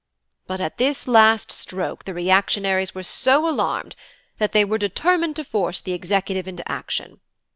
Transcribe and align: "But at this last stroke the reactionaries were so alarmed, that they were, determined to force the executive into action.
"But 0.47 0.59
at 0.59 0.77
this 0.77 1.07
last 1.07 1.51
stroke 1.51 2.05
the 2.05 2.13
reactionaries 2.15 2.95
were 2.95 3.03
so 3.03 3.47
alarmed, 3.47 3.95
that 4.39 4.51
they 4.51 4.65
were, 4.65 4.79
determined 4.79 5.35
to 5.35 5.43
force 5.43 5.79
the 5.79 5.93
executive 5.93 6.47
into 6.47 6.67
action. 6.67 7.19